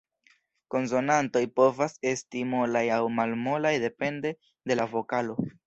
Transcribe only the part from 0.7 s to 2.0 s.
Konsonantoj povas